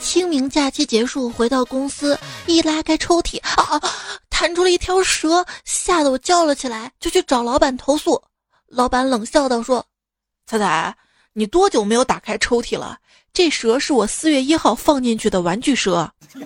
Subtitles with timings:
[0.00, 3.80] 清明假期结束，回到公司，一拉开抽屉，啊，
[4.28, 8.22] 弹出了一条蛇，吓得我叫了起来，就去找老板投诉。
[8.66, 9.84] 老板冷笑道：“说，
[10.46, 10.94] 彩彩，
[11.32, 12.98] 你多久没有打开抽屉了？
[13.32, 16.10] 这蛇是我四月一号放进去的玩具蛇。”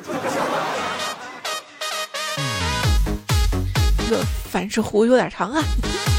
[4.11, 5.63] 这反射弧有点长啊！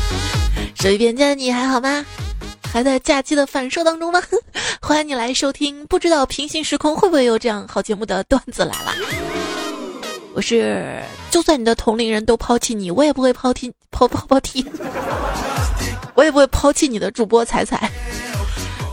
[0.76, 2.06] 手机边间，你还好吗？
[2.76, 4.22] 还在假期的反射当中吗？
[4.84, 8.94] 欢迎你来收听，不知道平行时空会不会有这样好节目的段子来了。
[10.34, 14.66] 我是，就算你的同龄人都抛弃你，我也不会抛弃抛抛抛弃，
[16.16, 17.90] 我也不会抛弃你的主播彩彩。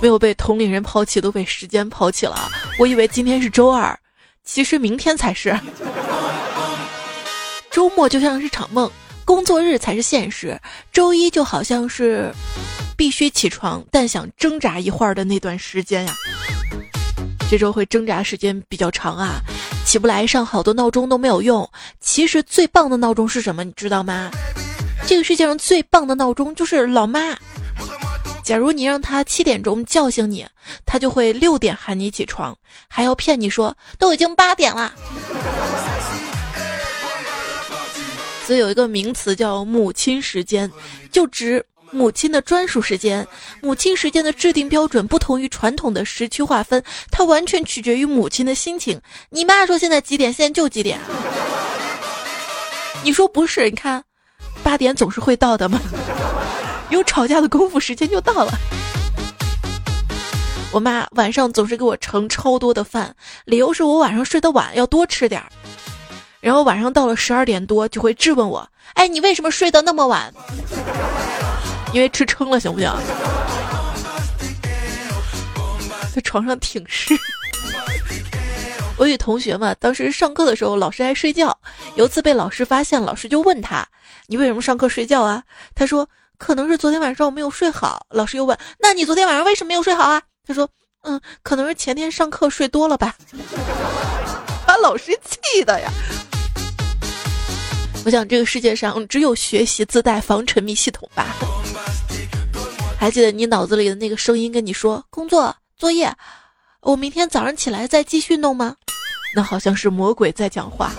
[0.01, 2.49] 没有被同龄人抛弃，都被时间抛弃了。
[2.79, 3.99] 我以为今天是周二，
[4.45, 5.59] 其实明天才是。
[7.69, 8.89] 周末就像是场梦，
[9.25, 10.61] 工作日才是现实。
[10.93, 12.33] 周一就好像是
[12.97, 16.15] 必须起床，但想挣扎一会儿的那段时间呀。
[17.51, 19.41] 这周会挣扎时间比较长啊，
[19.84, 21.69] 起不来，上好多闹钟都没有用。
[22.00, 23.62] 其实最棒的闹钟是什么？
[23.62, 24.31] 你知道吗？
[25.06, 27.37] 这个世界上最棒的闹钟就是老妈。
[28.43, 30.47] 假如你让他七点钟叫醒你，
[30.87, 32.56] 他就会六点喊你起床，
[32.89, 34.93] 还要骗你说都已经八点了。
[38.56, 40.70] 有一个名词叫“母亲时间”，
[41.12, 43.27] 就指母亲的专属时间。
[43.61, 49.00] 母亲时间的制定标准不同于传统的时区划分，它完全取决于母亲的心情。
[49.31, 50.98] 你妈说现在几点，现在就几点。
[53.05, 53.69] 你说不是？
[53.69, 54.03] 你看，
[54.62, 55.81] 八点总是会到的嘛。
[56.91, 58.53] 有吵架的功夫，时间就到了。
[60.72, 65.53] 我妈晚上总是给我盛超多的饭，理由是我晚上睡得晚，要多吃点儿。
[66.43, 70.35] 然后晚上到了十二点多，就会质问我：“哎，你为什么睡得那么晚？”
[71.95, 72.93] 因为吃撑了，行不行？
[76.12, 77.17] 在床上挺尸。
[78.97, 81.57] 我与同学嘛，当时上课的时候，老师爱睡觉。
[81.95, 83.87] 有次被老师发现，老师就问他
[84.27, 85.45] ：“你为什么上课睡觉啊？”
[85.77, 86.09] 他说
[86.39, 90.69] ：“可能是昨天晚上我没有睡好。”老师又问：“那你昨天晚上为什么没有睡好啊？”他说
[91.05, 93.15] ：“嗯，可能是前天上课睡多了吧。”
[94.66, 95.89] 把老师气的呀！
[98.05, 101.37] 我想这个世界上只有学习自带防沉迷系统吧。
[102.99, 106.13] 还记得你脑子里的那个声音跟你说工作作业，
[106.81, 108.77] 我明天早上起来再继续弄吗？
[109.35, 110.93] 那好像是魔鬼在讲话。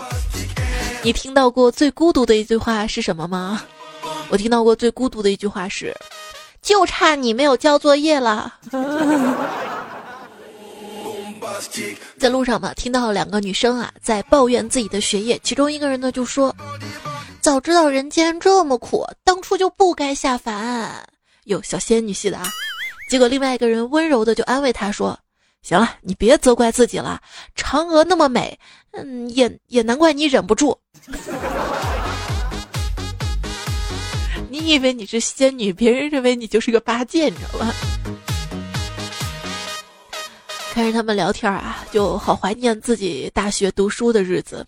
[1.03, 3.61] 你听到过最孤独的一句话是什么吗？
[4.29, 5.95] 我听到过最孤独的一句话是，
[6.61, 8.53] 就差你没有交作业了。
[12.17, 16.55] 在路上嘛，听到两个女生啊在抱怨自己的学业，其中一个人呢就说
[17.41, 21.07] ：“早知道人间这么苦，当初就不该下凡。”
[21.45, 22.45] 哟，小仙女系的啊。
[23.09, 25.19] 结果另外一个人温柔的就安慰她说
[25.61, 27.21] ：“行了，你别责怪自己了，
[27.55, 28.57] 嫦娥那么美，
[28.91, 30.77] 嗯，也也难怪你忍不住。
[34.49, 37.73] 你以为你是仙女，别人认为你就是个八戒，你知道吗？”
[40.73, 44.65] 看着他们聊天啊，就好怀念自己大学读书的日子，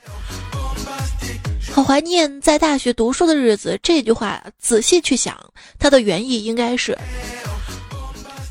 [1.74, 3.80] 好怀念在大学读书的日子。
[3.82, 5.36] 这句话仔细去想，
[5.80, 6.96] 它的原意应该是：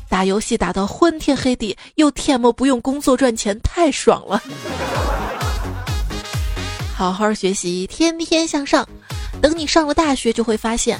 [0.09, 4.43] 打游戏打到昏天黑地，又天么不用工作赚钱，太爽了。
[6.93, 8.85] 好好学习，天天向上。
[9.41, 10.99] 等你上了大学，就会发现，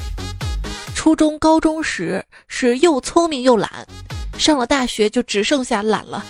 [0.95, 3.85] 初中、高中时是又聪明又懒。
[4.37, 6.23] 上了大学就只剩下懒了。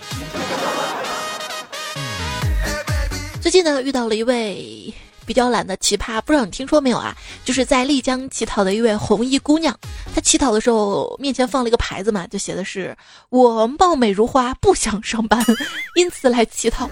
[3.42, 4.94] 最近呢，遇到了一位
[5.26, 7.16] 比较懒的奇葩，不知道你听说没有啊？
[7.44, 9.78] 就是在丽江乞讨的一位红衣姑娘。
[10.14, 12.96] 她乞讨的时候，面前放了一个牌子嘛，就写的是
[13.30, 15.44] “我貌美如花，不想上班，
[15.96, 16.90] 因此来乞讨”。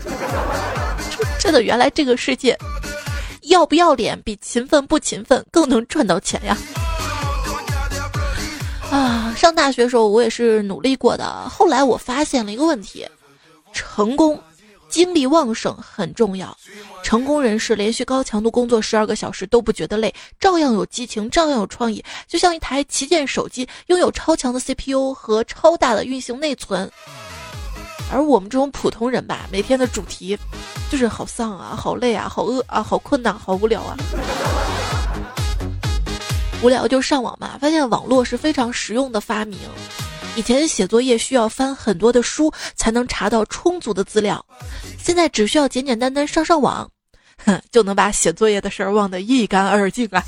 [1.40, 2.58] 真的，原来这个世界，
[3.44, 6.58] 要不要脸比勤奋不勤奋更能赚到钱呀！
[8.94, 11.26] 啊，上大学的时候我也是努力过的。
[11.50, 13.08] 后来我发现了一个问题：
[13.74, 14.40] 成功，
[14.88, 16.56] 精力旺盛很重要。
[17.02, 26.88] 成功人士连续高强度工作十二个小时都不觉得累，照样有激情，照样有创意，就像一台旗舰手机，拥有超强的 CPU 和超大的运行内存。
[28.12, 30.38] 而我们这种普通人吧，每天的主题
[30.92, 33.98] 就是好丧啊，好累啊，好饿啊，好困难，好无聊啊。
[36.64, 39.60] 无聊就上网嘛，发现网络是非常实用的发明。
[40.38, 44.44] 以前写作业需要翻很多的书才能查到充足的资料，
[44.98, 46.90] 现在只需要简简单单上上网，
[47.46, 50.24] 哼，就能把写作业的事儿忘得一干二净啊。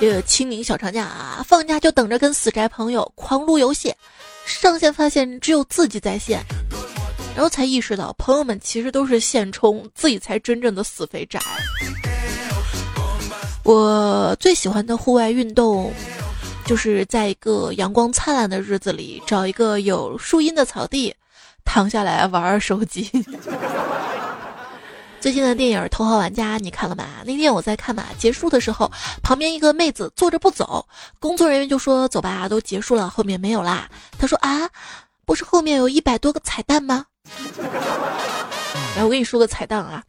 [0.00, 3.92] 这个清明小长假啊，放假就等着跟死宅朋友狂撸游戏，
[4.46, 6.40] 上线发现只有自己在线，
[7.38, 11.40] 然后才意识到朋友们其实都是现充，自己才真正的死肥宅。
[13.62, 15.92] 我最喜欢的户外运动，
[16.64, 21.14] 就是在一个阳光灿烂的日子里，找一个有树荫的草地，
[21.64, 23.08] 躺下来玩玩手机。
[25.22, 27.04] 最近的电影《头号玩家》你看了吗？
[27.24, 28.90] 那天我在看嘛，结束的时候，
[29.22, 30.84] 旁边一个妹子坐着不走，
[31.20, 33.88] 工作人员就说：“走吧，都结束了，后面没有啦。”
[34.18, 34.68] 她说：“啊，
[35.24, 37.04] 不是后面有一百多个彩蛋吗？”
[38.96, 40.02] 来，我跟你说个彩蛋啊，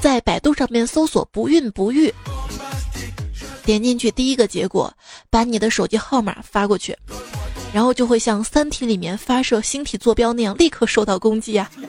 [0.00, 2.12] 在百度上面搜索“不孕不育”，
[3.64, 4.92] 点进去第一个结果，
[5.30, 6.96] 把你的手机号码发过去，
[7.72, 11.70] 然后就会像《三体》里面发射星体坐标那样，立刻受到攻击啊。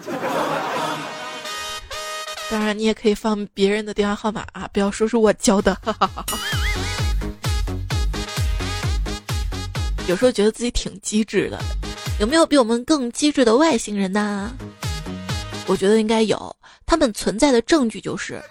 [2.52, 5.76] 当然，你也可以放别人的电话号码啊，不要说是我教的。
[10.08, 11.60] 有时候觉得自己挺机智的，
[12.18, 14.52] 有没有比我们更机智的外星人呢？
[15.68, 18.42] 我觉得应该有，他们存在的证据就是，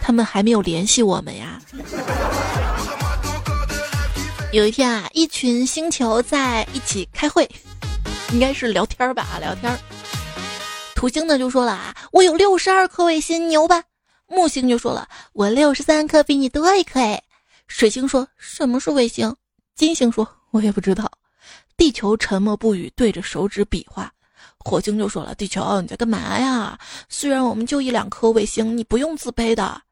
[0.00, 1.60] 他们还没有联系我们呀。
[4.52, 7.50] 有一天啊，一群星球在一起开会，
[8.32, 9.76] 应该是聊天吧啊，聊天。
[10.94, 13.82] 土星呢就说了啊，我有六十二颗卫星，牛吧？
[14.28, 17.20] 木星就说了，我六十三颗，比你多一颗哎。
[17.66, 19.34] 水星说什么是卫星？
[19.74, 21.10] 金星说，我也不知道。
[21.76, 24.12] 地球沉默不语，对着手指比划。
[24.58, 26.78] 火星就说了，地球你在干嘛呀？
[27.08, 29.82] 虽然我们就一两颗卫星，你不用自卑的。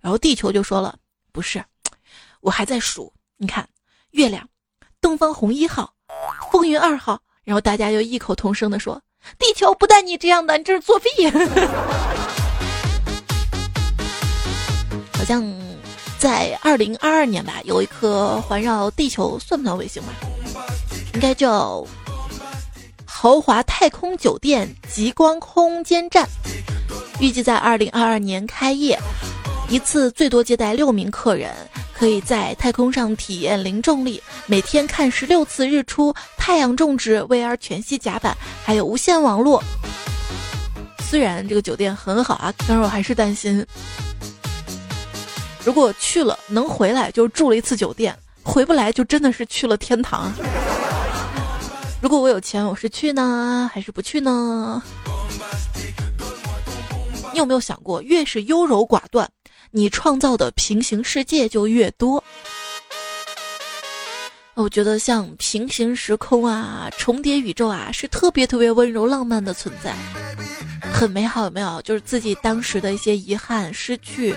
[0.00, 0.96] 然后地球就说了，
[1.32, 1.64] 不是，
[2.40, 3.12] 我还在数。
[3.36, 3.68] 你看，
[4.10, 4.48] 月亮，
[5.00, 5.92] 东方红一号，
[6.52, 7.20] 风云二号。
[7.42, 9.02] 然后大家又异口同声的说。
[9.38, 11.08] 地球不带你这样的，你这是作弊。
[15.12, 15.44] 好像
[16.18, 20.12] 在二零二二年吧，有一颗环绕地球，算不算卫星吧？
[21.14, 21.86] 应该叫
[23.04, 26.28] 豪华太空酒店极光空间站，
[27.20, 28.98] 预计在二零二二年开业，
[29.68, 31.54] 一次最多接待六名客人。
[31.92, 38.34] 可以在太空上体验零重力，每天看十六次日出，太阳种植，VR 全息甲板，
[38.64, 39.62] 还有无线网络。
[41.02, 43.62] 虽然这个酒店很好啊，但是我还是担心，
[45.62, 50.32] 如果去了能回来就住了一次酒店，回不来就真的是去了天堂。
[52.00, 54.82] 如果我有钱，我是去呢，还是不去呢？
[57.32, 59.28] 你有没有想过，越是优柔寡断？
[59.70, 62.24] 你创造的平行世界就越多，
[64.54, 69.94] 我觉得像平行时空啊、重叠宇宙啊，是特别特别温柔浪漫的存在，
[70.92, 71.80] 很美好，有没有？
[71.82, 74.34] 就是自己当时的一些遗憾、失去，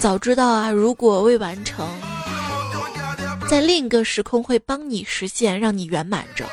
[0.00, 1.86] 早知道啊，如果未完成，
[3.48, 6.44] 在另一个时空会帮你实现，让你圆满着。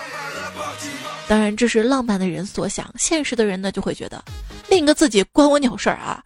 [1.28, 4.24] 当然，这是浪漫的人所想，现实的人呢就会觉得，
[4.70, 6.24] 另一个自己关我鸟事儿啊。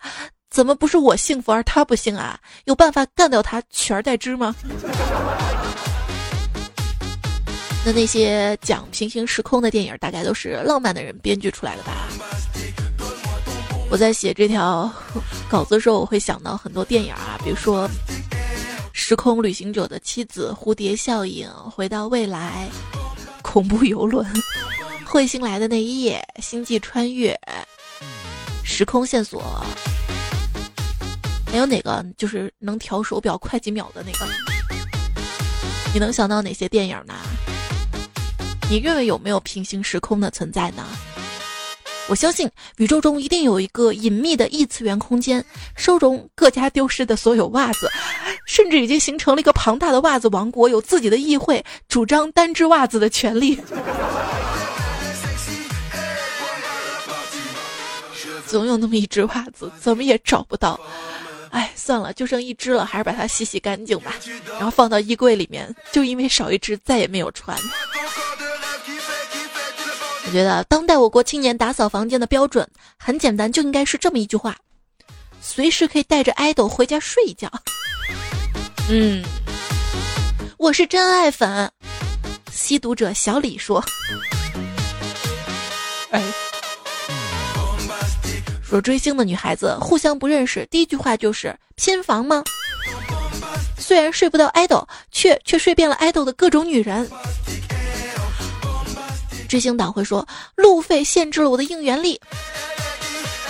[0.50, 2.40] 怎么不是我幸福而他不幸啊？
[2.66, 4.56] 有办法干掉他取而代之吗？
[7.86, 12.08] 那那些讲平行时空的电影，大概都是浪漫的人编剧出来的吧？
[13.90, 14.92] 我在写这条
[15.48, 17.88] 稿子的时候，我会想到很多电影啊，比如说
[18.94, 22.68] 《时空旅行者的妻子》《蝴蝶效应》《回到未来》
[23.42, 24.26] 《恐怖游轮》
[25.08, 27.32] 《彗星来的那一夜》《星际穿越》
[28.62, 29.42] 《时空线索》。
[31.50, 34.28] 还有哪个就是能调手表快几秒的那个？
[35.94, 37.14] 你能想到哪些电影呢？
[38.70, 40.86] 你认为有没有平行时空的存在呢？
[42.10, 45.44] 我相信宇宙中一定有一个隐秘的异次元空间，
[45.78, 47.90] 收容各家丢失的所有袜子，
[48.46, 53.58] 甚至已经形成了一个庞大的袜子王国，有自己的议会，主张单只袜子的权利。
[58.48, 60.80] 总有那么一只袜子，怎么也找不到。
[61.52, 64.14] 哎，算了，就剩一只了，还是把它洗洗干净吧，
[64.54, 65.74] 然后放到衣柜里面。
[65.92, 67.58] 就因为少一只，再也没有穿。
[70.26, 74.56] 我觉得当代我国青年打扫房间的标准很简单，就应该是这么一句话：
[75.42, 77.50] 随时可以带着爱豆回家睡一觉。
[78.90, 79.24] 嗯，
[80.58, 81.72] 我是真爱粉。
[82.52, 83.84] 吸毒者小李说。
[86.12, 86.22] 哎。
[88.70, 92.44] 说追星的女孩子互相不认识，第一句话就是拼房吗？
[93.78, 97.10] 虽然睡不到爱豆，却却睡遍了爱豆的各种女人。
[99.48, 102.20] 追星党会说路费限制了我的应援力。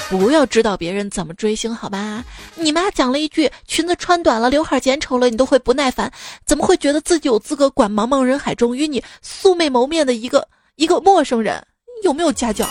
[0.10, 2.24] 不要知道别人怎么追星，好吧？
[2.56, 6.10] 你妈讲了一句裙子穿短了，刘海剪丑了，你都会不耐烦，
[6.46, 11.62] 怎么会觉得自己有资格管茫茫人海中与你素未谋面的一个一个陌生人？
[12.04, 12.66] 有没有家教？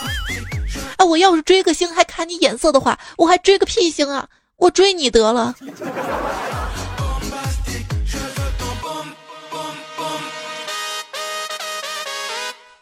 [0.96, 4.28] 啊，我要是追个星还看你眼色的话，我还追个屁星啊！
[4.56, 5.54] 我追你得了。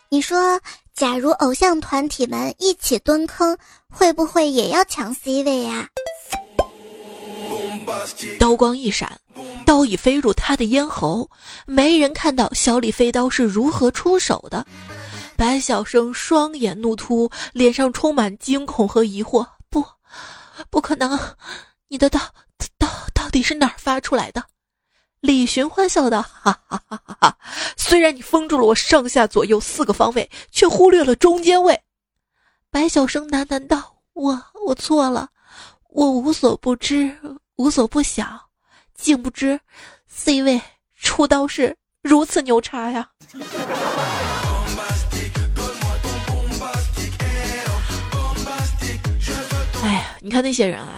[0.08, 0.60] 你说，
[0.94, 3.58] 假如偶像团体们一起蹲坑，
[3.90, 5.88] 会不会也要抢 C 位呀？
[8.38, 9.18] 刀光一闪，
[9.66, 11.28] 刀已飞入他的咽喉，
[11.66, 14.64] 没人看到小李飞刀是如何出手的。
[15.36, 19.46] 白晓生双眼怒突，脸上充满惊恐和疑惑。
[19.68, 19.84] 不，
[20.70, 21.18] 不可能！
[21.88, 22.20] 你的刀
[22.78, 24.44] 刀到底是哪儿发出来的？
[25.20, 27.38] 李寻欢笑道：“哈哈哈哈哈！
[27.76, 31.82] 虽然你封住了我上下左右四个方位，却忽略了中间位。”
[32.70, 35.30] 白晓生喃喃道：“我我错了，
[35.88, 37.16] 我无所不知，
[37.56, 38.50] 无所不晓，
[38.94, 39.58] 竟不知
[40.06, 40.60] C 位
[40.94, 43.08] 出刀是如此牛叉呀！”
[50.24, 50.88] 你看那些人啊。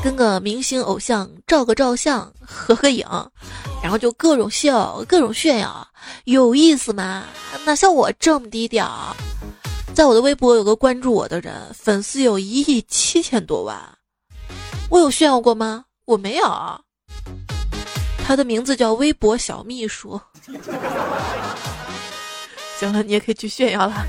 [0.00, 3.04] 跟个明星偶像照个照相、合个影，
[3.82, 5.84] 然后就各种笑、各种炫耀，
[6.22, 7.24] 有意思吗？
[7.66, 8.88] 哪像我这么低调？
[9.92, 13.76] 在我的微博有个关注我的人，粉丝有一亿七千多万，
[14.88, 15.86] 我有炫耀过吗？
[16.04, 16.80] 我没有。
[18.24, 20.20] 他的名字叫微博小秘书。
[22.78, 24.06] 行了，你也可以去炫耀了。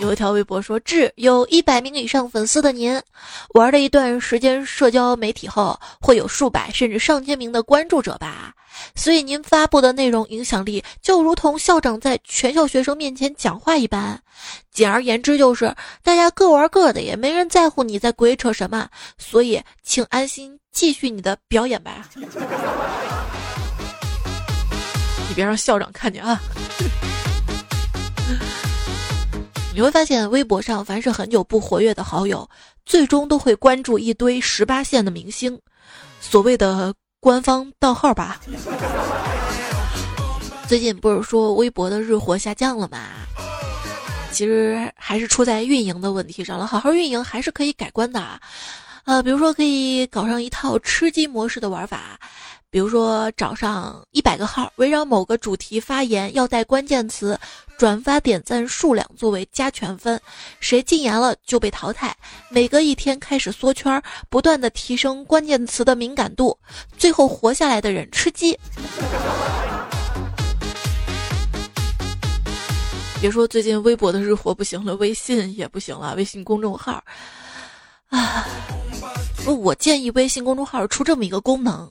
[0.00, 2.98] 有一条微博说：“致有一百名以上粉丝的您，
[3.50, 8.54] 玩了一段时间社交媒体后，会有数百甚至上千名的关注者吧？
[8.96, 14.18] 所以您发布的内容影响力就如同校长在全校学生面前讲话一般。
[14.72, 18.88] 简而言之，就是大家各玩各的，也没人在乎你在鬼扯什么。
[19.18, 22.08] 所以，请安心继续你的表演吧。
[25.28, 26.40] 你别让校长看见啊！”
[29.72, 32.48] 你会发现，微博上凡是很久不活跃的好友，
[32.84, 35.58] 最终都会关注一堆十八线的明星，
[36.20, 38.40] 所谓的官方盗号吧。
[40.66, 42.98] 最近不是说微博的日活下降了吗？
[44.32, 46.66] 其实还是出在运营的问题上了。
[46.66, 48.40] 好好运营还是可以改观的，
[49.04, 52.18] 呃，比如说可以搞上一套吃鸡模式的玩法。
[52.72, 57.36] 比如说，找上一百个号，围绕某个主题发言，要带关键词，
[57.76, 60.20] 转发点赞数量作为加权分，
[60.60, 62.16] 谁禁言了就被淘汰。
[62.48, 66.56] 每隔一天开始缩圈，不断的提升关键词的敏感度，
[66.96, 68.56] 最后活下来的人吃鸡。
[73.20, 77.02] 别说最近微博的日活不行了，微信也不行了，微信公众号，
[78.10, 78.46] 啊，
[79.44, 81.90] 我建议微信公众号出这么一个功能。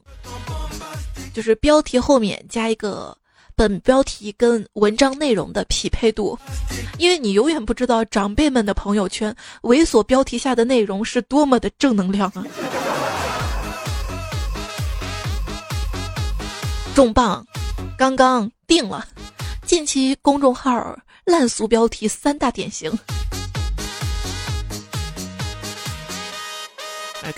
[1.33, 3.15] 就是标题后面加一个
[3.55, 6.38] 本标题跟文章内容的匹配度，
[6.98, 12.43] 因为你永远不知道长辈们的朋友圈猥琐标题下的内容是多么的正能量啊！
[16.95, 17.45] 重磅，
[17.98, 19.05] 刚刚定了，
[19.65, 22.91] 近期公众号烂俗标题三大典型。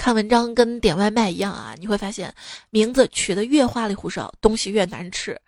[0.02, 2.34] 看文章跟点外卖一样啊，你会发现
[2.72, 5.40] 名字取得越花里胡哨，东西越难吃。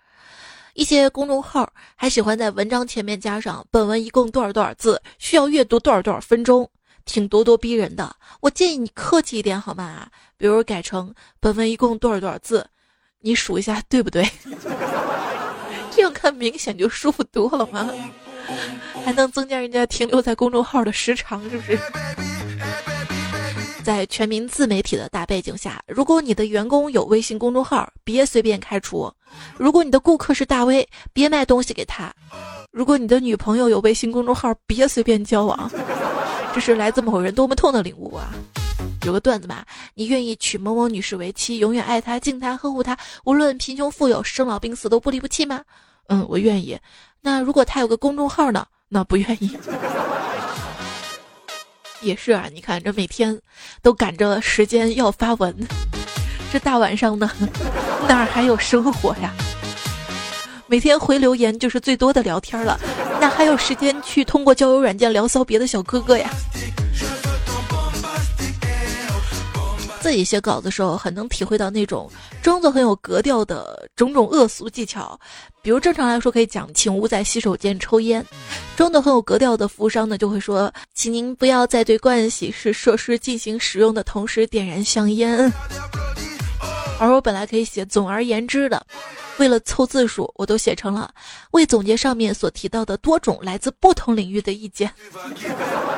[0.75, 6.69] 一些公众号还喜欢在文章前面加上“本文一共多少多少字，需要阅读多少多少分钟”，
[7.03, 8.15] 挺咄咄逼人的。
[8.41, 10.07] 我建议你客气一点好吗？
[10.37, 12.69] 比如改成“本文一共多少多少字，
[13.21, 14.23] 你数一下对不对？”
[15.89, 17.89] 这样看明显就舒服多了吗？
[19.03, 21.79] 还能增加人家停留在公众号的时长，是不是？
[23.83, 29.11] 在全民自媒体的大背景下，如果你的员工有微信公众号，别随便开除；
[29.57, 32.09] 如果你的顾客是大 V，别卖东西给他；
[32.71, 35.69] 如果你的女朋友有微信公众号，别随便交往。
[36.53, 38.31] 这是来自某人多么痛的领悟啊！
[39.05, 45.61] 有个段子嘛，你愿意娶某某女士为妻，永远爱她、敬她、呵护她，无论贫穷富有、生老病死都不离不弃吗？
[46.07, 46.79] 嗯，我愿意。
[47.21, 48.65] 那如果他有个公众号呢？
[48.89, 49.57] 那不愿意。
[52.03, 53.39] 也是啊，你看这每天
[53.81, 55.55] 都赶着时间要发文，
[56.51, 57.29] 这大晚上的
[58.07, 59.33] 哪儿还有生活呀？
[60.67, 62.79] 每天回留言就是最多的聊天了，
[63.21, 66.29] 哪还有时间去通过交友软件聊骚别的小哥哥呀？
[70.03, 75.17] 自己写稿子的时候，很能体会到那种装作很有格调的种种恶俗技巧。
[75.61, 78.23] 比如正常来说可以讲，请勿在洗手间抽烟。
[78.75, 85.49] 装作很有格调的服务商呢，就会说，请您不要在对盥洗室设施进行使用的同时点燃香烟。
[86.99, 88.85] 而我本来可以写总而言之的，
[89.37, 91.09] 为了凑字数，我都写成了
[91.51, 94.91] 为总结上面所提到的多种来自不同领域的意见。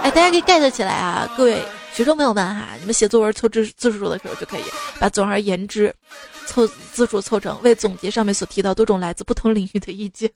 [0.03, 1.59] 哎，大家可以 get 起来啊，各位
[1.95, 4.63] 学生朋友们哈，你们写作文凑字字数的时候就可以
[4.99, 5.95] 把总而言之
[6.45, 10.29] 凑字数凑成为总结上面所提到多种来自不同领域的意见。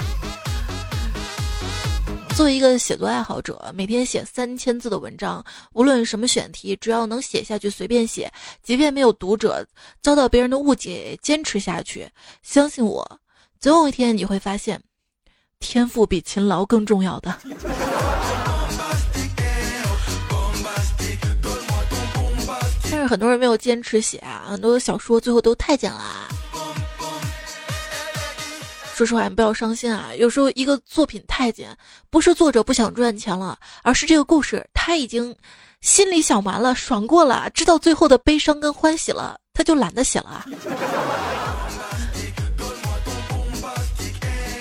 [2.36, 5.42] 作为一个写作爱好者，每天写三千字的文章，
[5.72, 8.30] 无论什么选题，只要能写下去，随便写，
[8.62, 9.66] 即便没有读者，
[10.02, 12.06] 遭到别人的误解，坚持下去。
[12.42, 13.18] 相信我，
[13.58, 14.78] 总有一天你会发现，
[15.58, 17.34] 天赋比勤劳更重要的。
[23.06, 26.28] 很多人没有坚持写啊，很多的小说最后都太监了。
[28.94, 30.08] 说实话，你不要伤心啊！
[30.16, 31.76] 有时候一个作品太监，
[32.08, 35.36] 不是作者不想赚钱了，而是这个故事他已经
[35.82, 40.46] 心里想完了，爽过了，知道最后的悲伤跟欢喜了，他就懒得写了。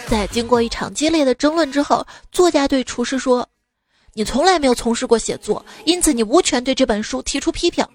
[0.10, 3.48] 在经过一场激烈的争论之后，作家对厨师说
[4.12, 7.88] ：“你从来没有从事过写作，因此你无权对这本书提出批评。”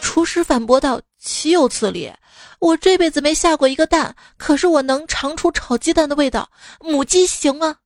[0.00, 2.12] 厨师反驳道：“岂有此理！”
[2.60, 6.48] 我这辈子没下过一个蛋，可是我能尝出炒鸡蛋的味道。
[6.80, 7.76] 母鸡行啊。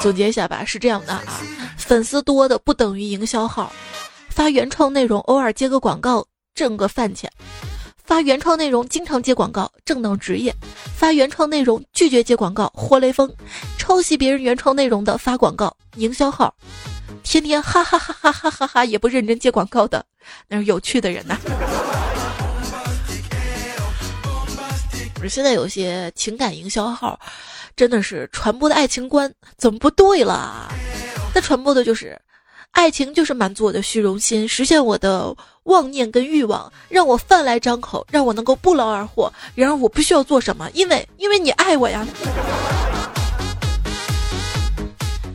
[0.00, 1.22] 总结一下吧，是这样的啊，
[1.76, 3.70] 粉丝多的不等于营销号，
[4.30, 7.30] 发原创内容偶尔接个广告挣个饭钱，
[8.08, 10.50] 发原创内容经常接广告正当职业，
[10.96, 13.30] 发原创内容拒绝接广告活雷锋，
[13.76, 16.54] 抄袭别人原创内容的发广告营销号。
[17.22, 20.02] 天天哈哈哈哈哈哈哈也不认真接广告的，
[20.48, 21.36] 那是有趣的人呐。
[25.16, 27.20] 不是现在有些情感营销号，
[27.76, 30.72] 真的是传播的爱情观怎么不对了？
[31.34, 32.18] 他传播的就是
[32.78, 39.32] 爱情，就是满足我的虚荣心，实现我的妄念跟欲望，让我饭来张口，让我能够不劳而获。
[39.56, 42.06] 然而我不需要做什么，因为因为你爱我呀。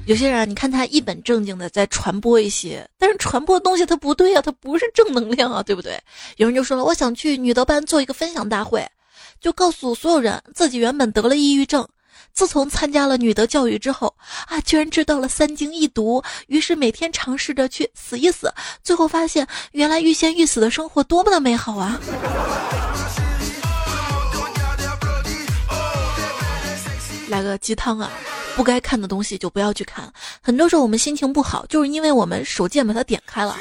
[0.06, 6.00] 有些人，你看他一本正经的在传播一些，但是传播的东西他不对啊，他不是正能量啊，对不对？
[6.38, 8.88] 有人就说了，我想去女德班做一个分享大会，
[9.41, 11.86] 就告诉所有人自己原本得了抑郁症，
[12.34, 14.13] 自从参加了女德教育之后
[14.48, 18.52] 啊，居然知道了三经一读，于是每天尝试着去死一死，
[18.84, 22.00] 最后发现原来欲仙欲死的生活多么的美好啊！
[27.30, 28.10] 来个鸡汤啊！
[28.56, 30.12] 不该看的东西就不要去看。
[30.39, 33.60] 很多时候我们心情不好，就是因为我们手贱把它点开了啊。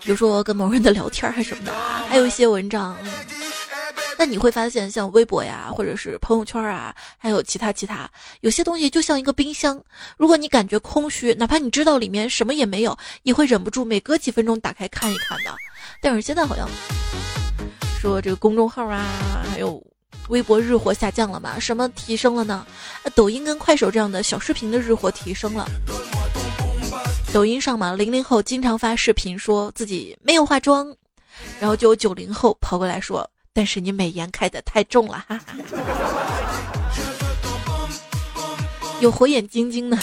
[0.00, 1.72] 比如说跟某人的聊天还是什么的，
[2.08, 2.96] 还有一些文章。
[4.18, 9.82] 那你会发现，像微博呀，或者是朋友圈啊，还有其他其他，有些东西就像一个冰箱。
[10.16, 15.54] 如果你感觉空虚，哪怕你知道里面什么也没有，也会忍不住每隔几分钟打开看一看的。
[16.02, 16.68] 但是现在好像
[18.00, 19.82] 说这个公众号啊，还有。
[20.28, 21.58] 微博日活下降了嘛？
[21.58, 22.64] 什么提升了呢？
[23.16, 25.66] 抖音跟快手这样的小视频的日活提升了。
[27.32, 30.94] 抖音上嘛，零零后经常发视频说自己没有化妆，
[31.58, 35.54] 然后就有九零后跑过来说：“但是你美颜开的太重了。”哈哈。
[39.00, 39.96] 有火眼金睛的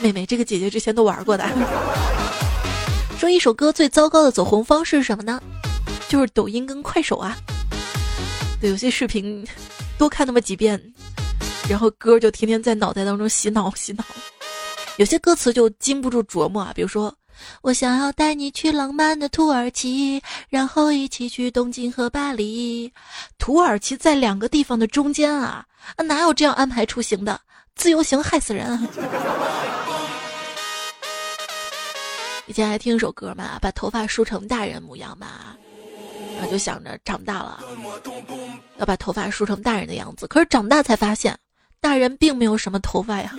[0.00, 1.48] 妹妹，这个姐姐之前都玩过的。
[3.18, 5.40] 说一首歌最糟糕的走红方式是什么呢？
[6.08, 7.36] 就是抖音跟快手啊。
[8.60, 9.46] 对，有些视频
[9.96, 10.80] 多看那么几遍，
[11.68, 14.04] 然后歌就天天在脑袋当中洗脑洗脑。
[14.96, 17.14] 有些歌词就禁不住琢磨啊，比如说
[17.62, 22.92] 我想要带你去浪漫的土耳其，然后一起去东京和巴黎。
[23.38, 25.64] 土耳其在两个地方的中间啊，
[26.04, 27.40] 哪有这样安排出行的？
[27.74, 28.88] 自由行害死人。
[32.46, 35.56] 以前还听一首歌嘛，把头发梳成大人模样嘛。
[36.42, 37.62] 我就想着长大了
[38.78, 41.38] 要把头发梳成大人的样子，可是长大才发现，
[41.80, 43.32] 大人并没有什么头发呀。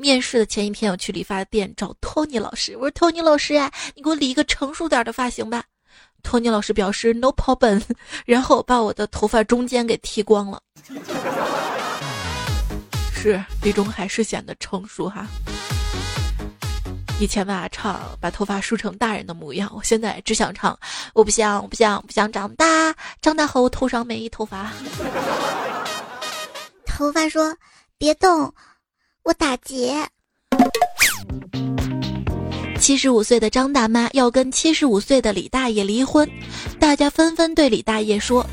[0.00, 5.62] 面试的前一天，我去理发店找托尼老师，我说：“托尼老师呀，你给我理一个成熟点的发型吧。”
[6.22, 7.82] 托尼老师表示 “no problem”，
[8.24, 10.60] 然后把我的头发中间给剃光了。
[13.14, 15.26] 是，最终还是显得成熟哈。
[17.20, 20.78] 以前吧，唱把头发梳成大人的模样，我现在只想唱，
[21.12, 24.72] 我不想，我不想，不想长大，长大后头上没一头发。
[26.86, 27.54] 头发说
[27.98, 28.52] ：“别动，
[29.30, 29.94] 我打劫。
[32.80, 36.28] 七十五岁的张大妈要跟七十五岁的李大爷离婚，
[36.80, 38.44] 大家纷纷对李大爷说：“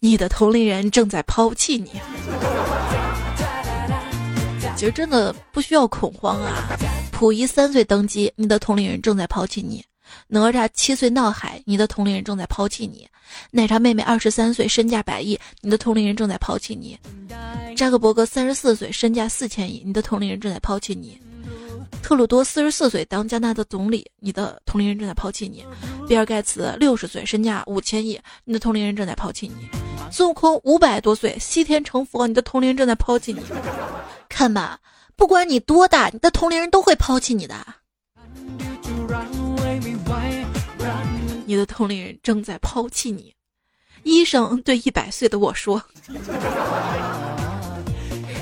[0.00, 1.92] 你的同龄人正在抛弃你。”
[4.76, 6.76] 其实真的不需要恐慌啊！
[7.12, 9.80] 溥仪三岁登基，你的同龄人正在抛弃你；
[10.26, 13.06] 哪吒七岁闹海，你的同龄人正在抛弃你；
[13.50, 16.96] 奶茶妹妹二十三岁身价百亿，你的同龄人正在抛弃你；
[17.76, 21.20] 扎克伯格三十四岁身价四千亿，你的同龄人正在抛弃你。
[22.02, 25.62] 特鲁多四十四岁当加拿大总理，你的同龄人正在抛弃你；
[26.06, 29.54] 比尔盖茨六十岁身价五千亿，你的同龄人正在抛弃你；
[30.10, 33.40] 孙悟空五百多岁西天成佛，你的同龄人正在抛弃你。
[34.28, 34.78] 看吧，
[35.16, 37.54] 不管你多大，你的同龄人都会抛弃你的。
[41.48, 43.34] 你的同龄人正在抛弃你。
[44.02, 45.82] 医生对一百岁的我说。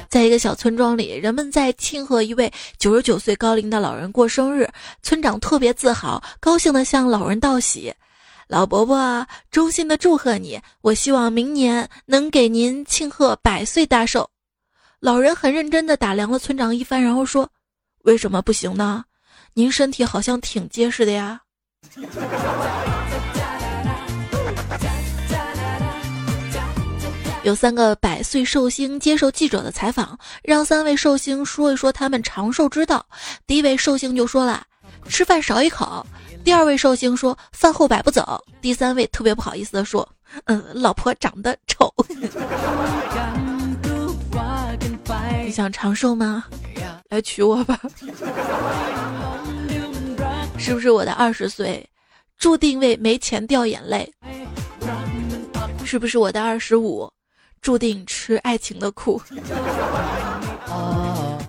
[0.09, 4.69] 在一个小村庄里，人们在庆贺一位九十九岁高龄的老人过生日。
[5.03, 7.95] 村长特别自豪，高兴地向老人道喜
[8.49, 10.61] ：“老伯伯，衷心的祝贺你！
[10.81, 14.29] 我希望明年能给您庆贺百岁大寿。”
[14.99, 17.49] 老人很认真地打量了村长一番，然后说
[18.03, 19.05] ：“为什么不行呢？
[19.55, 21.43] 您身体好像挺结实的呀。”
[27.43, 33.07] 有三个百岁寿星接受记者的采访，让三位寿星说一说他们长寿之道。
[33.47, 34.65] 第一位寿星就说了
[35.09, 36.05] ：“吃饭少一口。”
[36.43, 40.09] 第二位寿星说：“饭后百步走。”第三位特别不好意思的说
[40.47, 41.95] ：“嗯，老婆长得丑。
[45.45, 46.45] ”你想长寿吗？
[47.11, 47.79] 来娶我吧。
[50.59, 51.87] 是不是我的二十岁
[52.39, 54.13] 注定为没钱掉眼泪？
[55.85, 57.11] 是不是我的二十五？
[57.63, 59.21] 注定吃爱情的苦，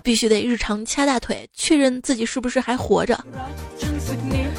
[0.02, 3.16] 必须得日常掐大腿，确认自己是不是还活着。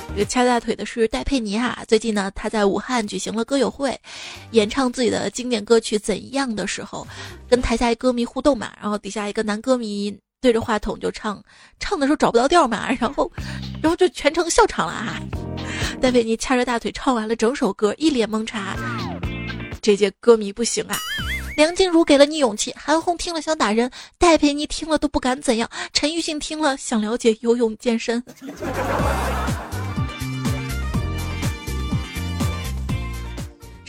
[0.10, 3.98] 这个掐大腿的是戴佩妮啊，最近呢，她在武汉举行了歌友会，
[4.52, 7.06] 演唱自己的经典歌曲《怎样的时候》，
[7.50, 11.44] 跟台下一歌迷互动嘛，然后底下一个男歌迷对着话筒就唱，
[11.80, 13.30] 唱的时候找不到调嘛，然后，
[13.82, 15.20] 然后就全程笑场了啊。
[16.00, 18.76] 戴佩妮掐着大腿唱完了整首歌，一脸懵叉，
[19.82, 20.98] 这届歌迷不行啊。
[21.58, 28.24] 梁静茹给了你勇气，韩红听了想打人，戴佩妮听了都不敢怎样，陈奕迅听了想了解游泳健身。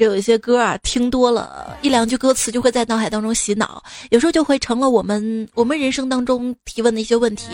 [0.00, 7.48] 这有一些歌啊，听多了一两句歌词就会在脑海当中洗脑，有时候就会成了我们我们人生当中提问的一些问题。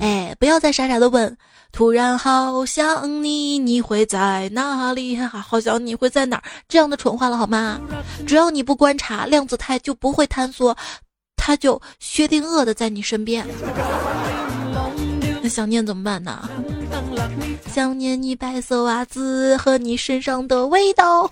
[0.00, 1.36] 哎，不要再傻傻的问。
[1.70, 5.14] 突然好想你，你会在哪里？
[5.18, 6.42] 好想你会在哪儿？
[6.66, 7.78] 这样的蠢话了好吗？
[8.26, 10.74] 只要你不观察，量子态就不会坍缩，
[11.36, 13.46] 它就薛定谔的在你身边。
[15.42, 16.48] 那想念怎么办呢？
[17.66, 21.30] 想念你白色袜子和你身上的味道。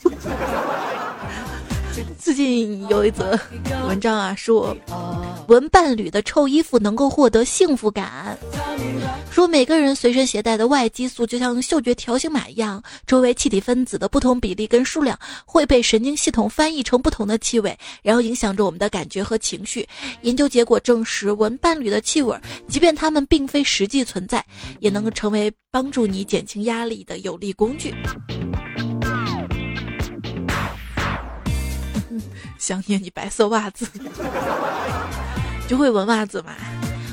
[2.18, 3.38] 最近有一则
[3.86, 4.76] 文章啊，说
[5.48, 8.38] 闻伴侣的臭衣服能够获得幸福感。
[9.30, 19.86] 说每个人随身携带的外激素就像嗅觉条形码一样，周围气体分子的不同比例跟数量会被神经系统翻译成不同的气味，然后影响着我们的感觉和情绪。
[20.22, 22.36] 研究结果证实，闻伴侣的气味，
[22.68, 24.44] 即便它们并非实际存在，
[24.80, 27.94] 也能成为帮助你减轻压力的有力工具。
[32.58, 33.86] 想念你白色袜子，
[35.68, 36.54] 就会闻袜子吗？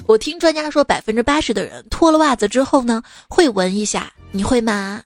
[0.08, 4.12] 我听专家说，百分之八十的人脱了袜子之后呢，会闻一下。
[4.31, 5.01] 你会吗？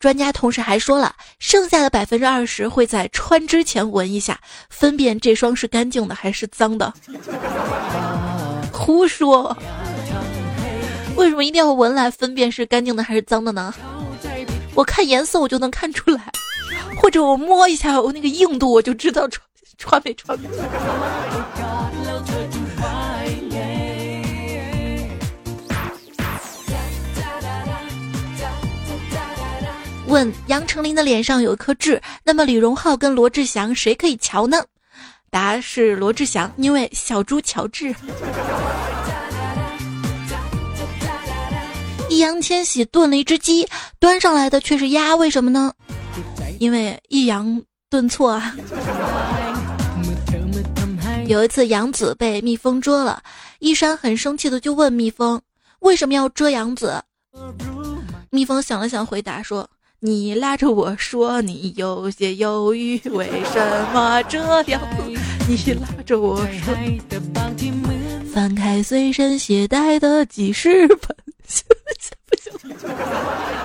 [0.00, 6.92] 专家同时还说了，剩下的百分之二十会在穿之前闻一下，分辨这双是干净的还是脏的。
[8.72, 9.56] 胡说！
[11.14, 13.72] 为什么一定要闻来分辨是干净的还是脏的呢？
[14.74, 16.32] 我看颜色我就能看出来。
[17.20, 19.42] 我摸一下我那个硬度，我就知道穿
[19.78, 20.38] 穿没穿。
[30.06, 34.62] 问杨丞琳的脸上有一颗痣，那么李荣浩跟罗志祥谁可以瞧呢？
[35.30, 37.94] 答是罗志祥，因为小猪乔治。
[42.10, 43.66] 易烊千玺炖了一只鸡，
[43.98, 45.72] 端上来的却是鸭，为什么呢？
[46.62, 48.54] 因为抑扬顿挫啊！
[51.26, 53.20] 有一次杨子被蜜蜂蛰了，
[53.58, 55.42] 一山很生气的就问蜜蜂
[55.82, 57.02] ：“为什么要蛰杨子？”
[58.30, 64.80] 蜜蜂想了想，回答说：“你拉着我说，你有些犹豫，为什么这样？”
[65.48, 66.72] 你拉着我说，
[68.32, 71.14] 翻开随身携带的记事本，
[71.44, 71.62] 不行？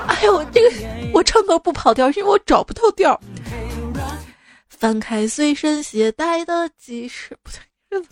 [0.08, 0.71] 哎呦，这个
[1.13, 3.17] 我唱歌不跑调，是因为我找不到调。
[4.67, 7.49] 翻开随身携带的记事，不
[7.89, 8.03] 对，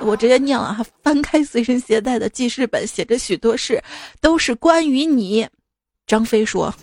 [0.00, 0.82] 我直接念了哈。
[1.02, 3.82] 翻开随身携带的记事本，写着许多事，
[4.22, 5.46] 都是关于你。
[6.06, 6.74] 张飞说。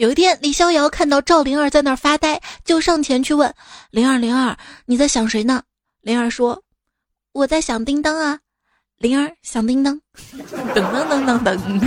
[0.00, 3.54] 有一天，李逍遥看到赵灵儿在那儿发呆，就上前去问
[3.92, 5.62] ：“灵儿，灵儿，你在想谁呢？”
[6.00, 6.62] 灵儿说
[7.32, 8.38] ：“我在想叮当啊。”
[8.96, 10.00] 灵儿想叮当，
[10.74, 11.86] 噔噔噔噔噔。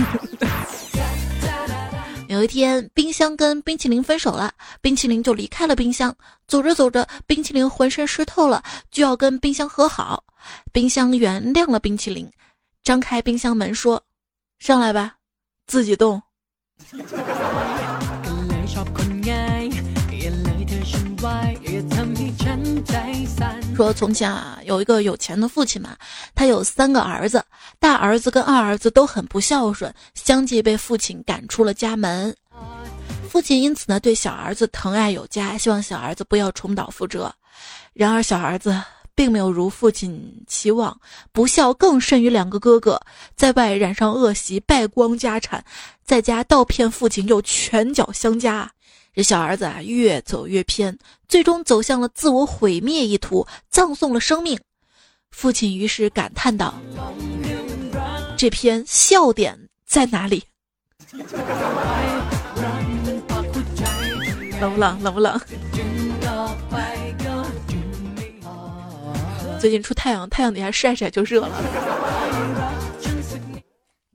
[2.28, 6.16] 有一天，冰箱跟冰淇淋分手了，冰淇淋就离开了冰箱。
[6.46, 10.22] 走着走着，冰淇淋浑身湿透了，就要跟冰箱和好。
[10.72, 12.30] 冰箱原谅了冰淇淋，
[12.84, 14.00] 张开冰箱门说
[14.60, 15.16] ：“上来吧，
[15.66, 16.22] 自己动。”
[23.76, 25.96] 说从前啊，有一个有钱的父亲嘛，
[26.34, 27.44] 他有三个儿子，
[27.80, 32.34] 大儿子跟二儿子都很不孝顺，相继被父亲赶出了家门。
[33.28, 37.34] 父亲因此呢，对小儿子疼爱有加，希望小儿子不要重蹈覆辙。
[37.92, 38.80] 然而小儿子
[39.16, 40.96] 并没有如父亲期望，
[41.32, 43.00] 不孝更甚于两个哥哥，
[43.34, 45.64] 在外染上恶习，败光家产，
[46.04, 48.70] 在家倒骗父亲，又拳脚相加。
[49.14, 50.98] 这小儿子啊，越走越偏，
[51.28, 54.58] 最终走向了自我毁灭一途，葬送了生命。
[55.30, 56.74] 父亲于是感叹道
[58.36, 60.42] ：“这篇笑点在哪里？”
[64.60, 65.00] 冷不冷？
[65.00, 65.40] 冷不冷？
[69.60, 71.50] 最近出太阳，太阳底下晒晒就热了。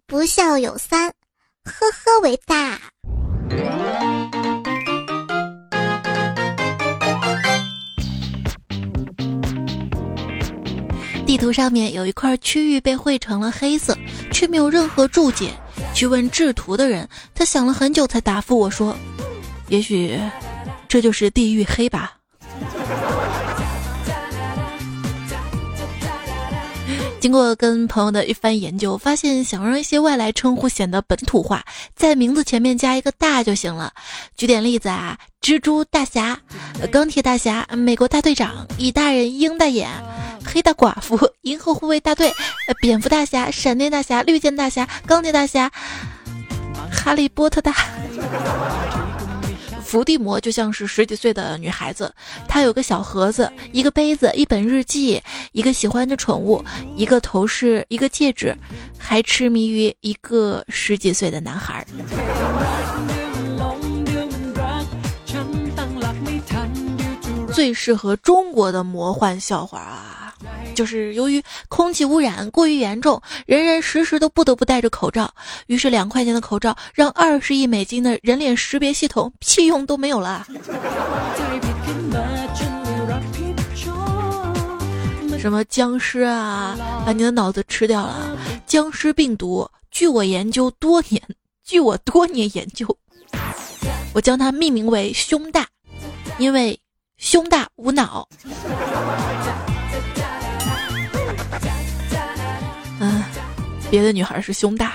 [0.06, 1.08] 不孝有三，
[1.64, 2.80] 呵呵为大。
[11.30, 13.96] 地图上面有一块区域被绘成了黑色，
[14.32, 15.54] 却没有任何注解。
[15.94, 18.98] 去问制图的人，他想了很久才答复我说
[19.70, 20.20] ：“也许
[20.88, 22.16] 这就是地狱黑吧。”
[27.20, 31.64] 经过跟朋友的一番研究，发现想让一些外来称呼显得本土化，
[31.96, 33.92] 在名字前面加一个大就行了。
[34.38, 36.40] 举点例子啊，蜘蛛大侠、
[36.92, 39.90] 钢铁大侠、美国大队长、蚁大人、鹰大眼。
[40.52, 42.34] 黑大寡妇、银河护卫大队、
[42.82, 45.70] 蝙蝠大侠、闪电大侠、绿箭大侠、钢铁大侠、
[46.92, 47.76] 哈利波特大。
[49.90, 52.14] 伏地魔就像是十几岁的女孩子，
[52.48, 55.20] 她有个小盒子、一个杯子、一本日记、
[55.52, 56.64] 一个喜欢的宠物、
[56.96, 58.56] 一个头饰、一个戒指，
[59.00, 61.84] 还痴迷于一个十几岁的男孩。
[67.52, 70.19] 最适合中国的魔幻笑话啊！
[70.76, 75.34] 就是由于空气污染过于严重，人人时时都不得不戴着口罩。
[75.68, 80.48] 于是两块钱的口罩让二十亿美金的人脸识别系统屁用都没有了。
[85.38, 88.38] 什么僵尸啊，把你的脑子吃掉了？
[88.66, 91.22] 僵尸病毒，据我研究多年，
[91.64, 92.86] 据我多年研究，
[94.14, 95.66] 我将它命名为胸大，
[96.40, 96.78] 因为
[97.18, 98.28] 胸大无脑。
[103.90, 104.94] 别的女孩是胸大，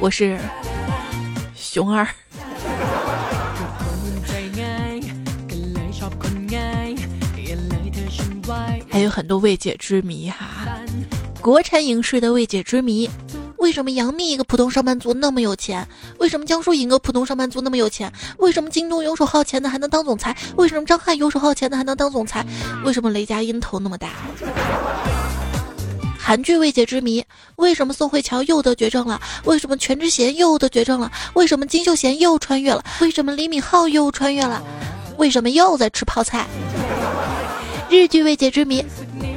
[0.00, 0.36] 我是
[1.54, 2.04] 熊二。
[8.90, 10.66] 还有很多未解之谜哈，
[11.40, 13.08] 国产影视的未解之谜：
[13.58, 15.86] 为什么杨幂一个普通上班族那么有钱？
[16.18, 18.12] 为什么江疏影一个普通上班族那么有钱？
[18.38, 20.36] 为什么京东游手好闲的还能当总裁？
[20.56, 22.44] 为什么张翰游手好闲的还能当总裁？
[22.84, 24.08] 为什么雷佳音头那么大？
[26.26, 29.20] 韩剧未解之谜：为什么宋慧乔又得绝症了？
[29.44, 31.08] 为什么全智贤又得绝症了？
[31.34, 32.84] 为什么金秀贤又穿越了？
[33.00, 34.60] 为什么李敏镐又穿越了？
[35.18, 36.44] 为什么又在吃泡菜？
[37.88, 38.84] 日剧未解之谜：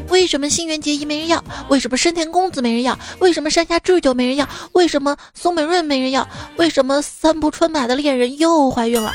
[0.08, 1.44] 为什么新垣结衣没人要？
[1.68, 2.98] 为什么深田恭子没人要？
[3.20, 4.50] 为什么山下智久没人要？
[4.72, 6.28] 为什么松本润没人要？
[6.58, 9.14] 为什么三浦春马的恋人又怀孕了？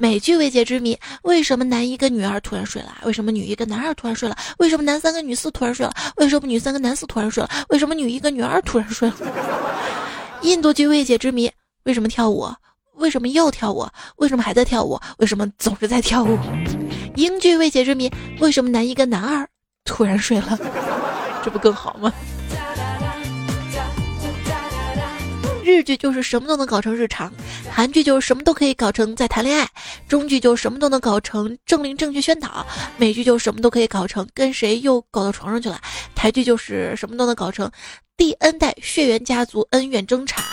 [0.00, 2.96] 美剧未解之谜：为什么男一跟女二突然睡了？
[3.04, 4.34] 为什么女一跟男二突然睡了？
[4.56, 5.92] 为什么男三跟女四突然睡了？
[6.16, 7.50] 为什么女三跟男四突然睡了？
[7.68, 9.16] 为什么女一跟女二突然睡了？
[10.40, 12.48] 印度剧未解之谜：为什么跳舞？
[12.94, 13.86] 为什么又跳舞？
[14.16, 14.98] 为什么还在跳舞？
[15.18, 16.38] 为什么总是在跳舞？
[17.16, 18.10] 英剧未解之谜：
[18.40, 19.46] 为什么男一跟男二
[19.84, 20.58] 突然睡了？
[21.44, 22.10] 这不更好吗？
[25.64, 27.32] 日剧就是什么都能搞成日常，
[27.70, 29.68] 韩剧就是什么都可以搞成在谈恋爱，
[30.08, 35.80] 中剧就什么都能搞成政令正确宣导，美剧就什么都可以搞成跟谁又搞到床上去了，
[36.14, 37.70] 台剧就是什么都能搞成
[38.16, 40.44] 第 N 代血缘家族恩怨争产。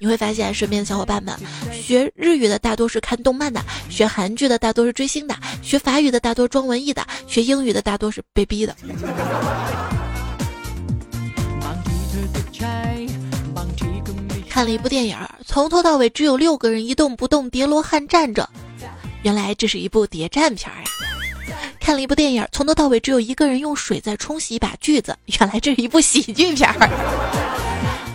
[0.00, 1.32] 你会发现，身边的小伙伴们
[1.72, 8.74] 学日语的大多是看动漫的，学韩剧的大多是追星的，学法语的大多装文艺的，学英语的大多是被逼的。
[14.62, 18.48] 看了一部电影，从头到尾只有六个人一动不动叠罗汉站着，
[19.22, 20.84] 原来这是一部谍战片呀。
[21.80, 26.72] 看了一部电影，从头到尾只有一个人用水在冲洗一把锯子，原来这是一部喜剧片。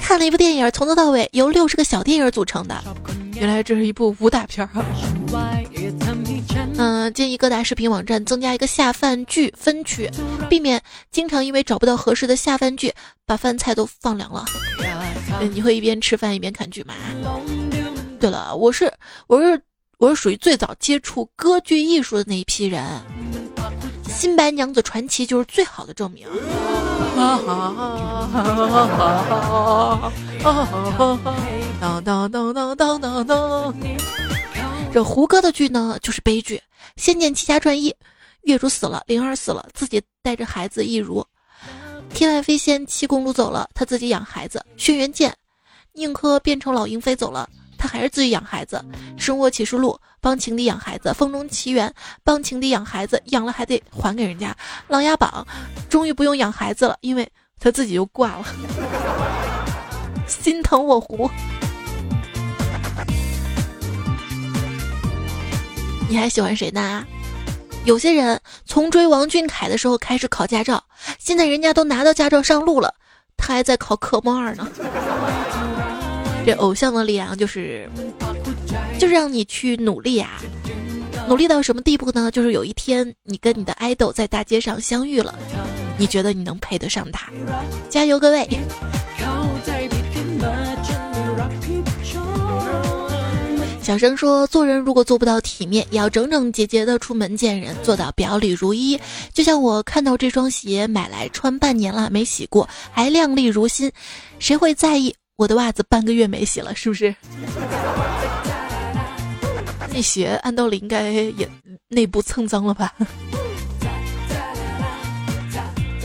[0.01, 2.81] 看了一部电影，从头到尾由六十个小电影组成的，
[3.33, 4.65] 原来这是一部武打片。
[6.77, 10.09] 嗯，建议各大视频网站增加一个下饭剧分区，
[10.49, 10.81] 避免
[11.11, 12.93] 经常因为找不到合适的下饭剧，
[13.25, 14.45] 把饭菜都放凉了。
[15.53, 16.93] 你会一边吃饭一边看剧吗？
[18.19, 18.91] 对了，我是
[19.27, 19.61] 我是
[19.99, 22.83] 我是属于最早接触歌剧艺术的那一批人，
[24.09, 26.27] 《新白娘子传奇》就是最好的证明。
[27.15, 30.11] 哈哈哈哈哈！
[31.79, 33.73] 当当当当当当当！
[34.93, 36.57] 这胡歌的剧呢，就是悲剧，
[36.95, 37.91] 《仙剑奇侠传一》，
[38.41, 41.23] 月如死了，灵儿死了，自己带着孩子一如；
[42.13, 45.33] 天外飞仙，七公主走了，他自己养孩子；轩辕剑，
[45.93, 47.47] 宁珂变成老鹰飞走了。
[47.77, 48.83] 他还是自己养孩子，
[49.21, 51.87] 《生活启示录》帮情敌养孩子，《风中奇缘》
[52.23, 54.51] 帮情敌养孩子，养了还得还给人家，
[54.87, 55.45] 《琅琊榜》
[55.87, 58.45] 终于不用养孩子了，因为他自己就挂了，
[60.27, 61.29] 心疼我胡。
[66.09, 67.05] 你还喜欢谁呢？
[67.87, 70.83] 有些人从追王俊凯的时候开始考驾照，
[71.19, 72.93] 现在人家都拿到驾照上路了，
[73.37, 74.69] 他还在考科目二呢。
[76.45, 77.89] 这偶像的力量就是，
[78.99, 80.31] 就是让你去努力啊！
[81.29, 82.29] 努力到什么地步呢？
[82.29, 85.33] 就是有一天你跟你的爱豆在大街上相遇了，
[85.97, 87.31] 你觉得你能配得上他？
[87.89, 88.45] 加油，各位！
[93.81, 98.99] 小声说，做人如果做不到体面，也要整整洁洁的出门见人，做到表里如一。
[99.33, 103.91] 就像我看到这双鞋买来穿半年了，没洗过，还靓丽如新，
[104.37, 105.15] 谁会在意？
[105.35, 107.15] 我的袜子半个月没洗了，是不是？
[109.91, 111.49] 那鞋按道理应该也
[111.87, 112.93] 内部蹭脏了吧？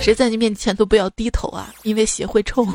[0.01, 2.67] 谁在你面前都不要低头啊，因为鞋会臭。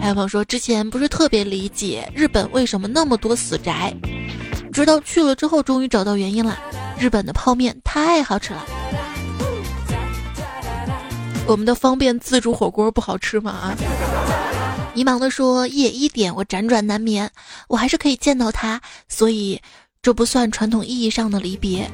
[0.00, 3.94] 还有朋友说，之前不是特别理解日本为什么那么多死宅，
[4.72, 6.58] 直到去了之后，终于找到原因了。
[6.98, 8.64] 日本的泡面太好吃了。
[11.46, 13.50] 我们的方便自助火锅不好吃吗？
[13.50, 13.76] 啊！
[14.94, 17.30] 迷茫的说，夜一点我辗转难眠，
[17.68, 19.60] 我还是可以见到他，所以
[20.00, 21.90] 这不算传统意义上的离别，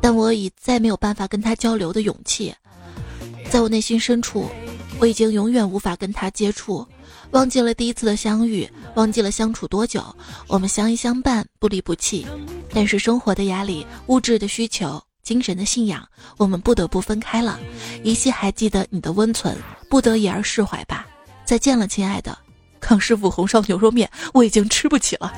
[0.00, 2.54] 但我已再没有办法跟他交流的勇气，
[3.50, 4.48] 在我内心深处，
[4.98, 6.86] 我已经永远无法跟他接触，
[7.32, 10.04] 忘记了第一次的相遇，忘记了相处多久，
[10.46, 12.26] 我们相依相伴，不离不弃，
[12.72, 15.02] 但是生活的压力，物质的需求。
[15.22, 16.04] 精神的信仰，
[16.36, 17.58] 我们不得不分开了。
[18.02, 19.56] 依稀还记得你的温存，
[19.88, 21.06] 不得已而释怀吧。
[21.44, 22.36] 再见了，亲爱的。
[22.80, 25.32] 康师傅红烧牛肉面，我已经吃不起了。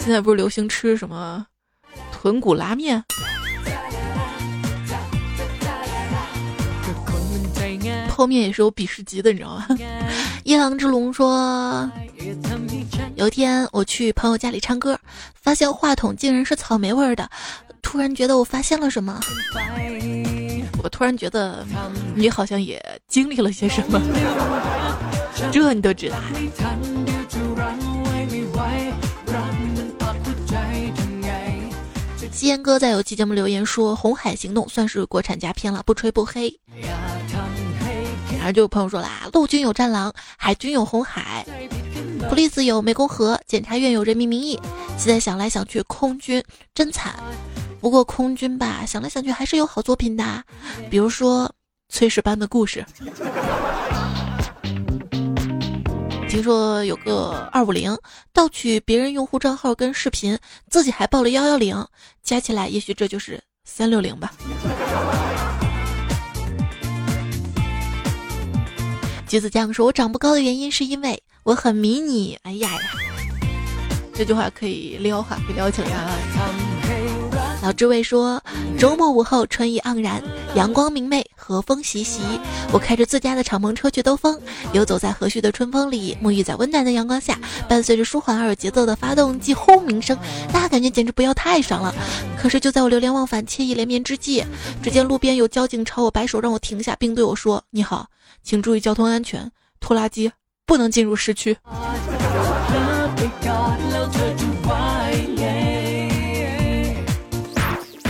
[0.00, 1.46] 现在不是流行吃什么
[2.10, 3.04] 豚骨拉面？
[8.16, 9.66] 后面也是有鄙视级的，你知道吗？
[10.44, 11.90] 夜郎之龙说。
[13.14, 14.98] 有一天我去朋友家里唱歌，
[15.34, 17.28] 发现话筒竟然是草莓味的，
[17.82, 19.20] 突然觉得我发现了什么。
[20.82, 21.62] 我突然觉得
[22.14, 24.00] 你好像也经历了些什么，
[25.52, 26.16] 这你都知道。
[32.32, 36.54] 西烟哥在有期节目留言说，《红海行动》算是国产佳片了，不吹不黑。
[38.46, 41.44] 然后就有朋友说啦，陆军有战狼，海军有红海。
[42.30, 44.56] police 有湄公河，检察院有人民名义。
[44.96, 46.40] 现在想来想去，空军
[46.72, 47.16] 真惨。
[47.80, 50.44] 不过空军吧，想来想去还是有好作品的，
[50.88, 51.52] 比如说
[51.92, 52.86] 《炊事班的故事》。
[56.28, 57.98] 听说有个二五零
[58.32, 60.38] 盗取别人用户账号跟视频，
[60.70, 61.84] 自己还报了幺幺零，
[62.22, 64.32] 加起来也许这就是三六零吧。
[69.28, 72.78] 橘子酱说：“我长不高的原因是因为。”我很迷你，哎呀呀，
[74.12, 76.18] 这句话可以撩哈，可以撩起来啊！
[77.62, 78.42] 老知味说，
[78.76, 80.20] 周末午后春意盎然，
[80.56, 82.20] 阳光明媚，和风习习。
[82.72, 84.36] 我开着自家的敞篷车去兜风，
[84.72, 90.18] 游走在和煦的春风里，沐浴在温暖的阳光下，伴随着舒缓而有节奏的发动机轰鸣声，
[90.52, 91.94] 那感觉简直不要太爽了。
[92.36, 94.44] 可是就在我流连忘返、惬意连绵之际，
[94.82, 98.08] 只见路边有交警朝我摆手，让我停下，并对我说：“你好，
[98.46, 100.30] 请注意交通安全，拖拉机
[100.64, 101.56] 不能进入市区。”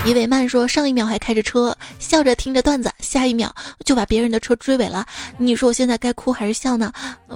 [0.04, 3.52] 李伟曼说：“上一秒还开着车，笑着听着段子，下一秒
[3.86, 5.06] 就把别人的车追尾了。
[5.38, 6.92] 你说我现在该哭还是笑呢？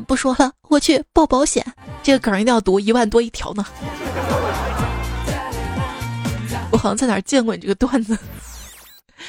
[0.07, 1.65] 不说了，我去报保险。
[2.03, 3.65] 这个梗一定要读，一万多一条呢。
[6.71, 8.17] 我好像在哪儿见过你这个段子。”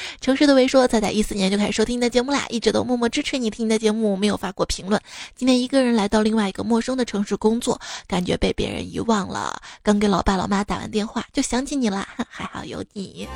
[0.20, 5.00] 城市的微说，仔仔一四年就开始收听你的节目啦，一直都默默支持你听你的节目，没有发过评论。
[5.34, 9.60] 今天一个人来到另外一个陌生的城市工作，感觉被别人遗忘了。
[9.82, 13.28] 刚给老爸老妈打完电话，就想起你了， 还好有你。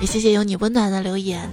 [0.00, 1.48] 也谢谢有你温暖的留言。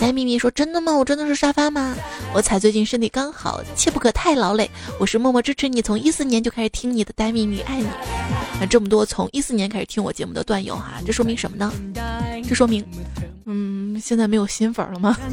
[0.00, 0.92] 呆咪咪说：“真的吗？
[0.92, 1.96] 我真的是沙发吗？
[2.34, 4.68] 我才最近身体刚好，切不可太劳累。
[4.98, 7.86] 我是默默支持你，从一四年就开始听你的呆咪咪，爱你。
[8.58, 11.72] 那这么多从一四年开始听我节目的段友哈，这说明什么呢？
[12.42, 12.84] 这说明，
[13.44, 15.16] 嗯，现在没有新粉了吗？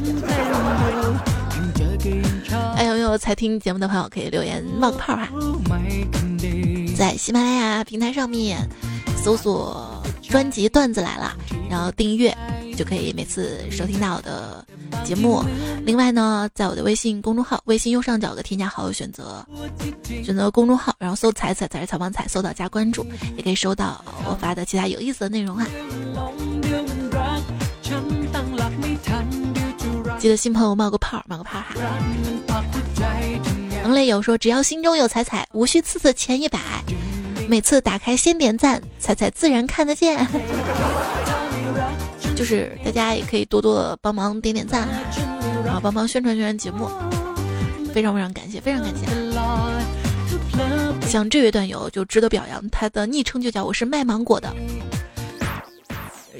[2.76, 5.28] 哎，有没有才听节目的朋友可以留言冒个泡哈？
[6.96, 8.68] 在喜马拉雅平台上面
[9.16, 11.36] 搜索专辑段子来了，
[11.70, 12.36] 然后订阅。”
[12.74, 14.64] 就可以每次收听到我的
[15.04, 15.44] 节目。
[15.84, 19.46] 另外呢，在我的微信公众号，微信右上角的添加好友选择，
[20.24, 25.66] 选择公众号，然后搜“彩彩”，才是“采访彩”，搜到加关注，也可以收到我发的其他有意思的内容啊。
[30.22, 31.74] 记得新朋友冒个泡，冒个泡哈。
[33.82, 36.60] 王磊友说：“只要心中有彩彩，无需次次前一百，
[37.48, 40.24] 每次打开先点赞，彩彩自然看得见。
[42.38, 44.86] ”就是大家也可以多多帮忙点点赞，
[45.64, 46.88] 然后帮忙宣传宣传节目，
[47.92, 49.08] 非常非常感谢，非常感谢。
[51.08, 54.54] 像这位段友就值得表扬，他的昵称就叫我是卖芒果的，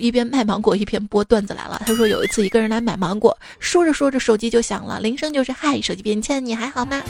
[0.02, 1.80] 一边卖芒果一边播段子来了。
[1.86, 7.00] 他说有一次一个人来买芒果，说着说着手机就响了，铃声就是嗨，手机边亲你还好吗？